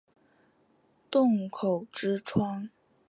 [1.11, 2.71] 洞口之窗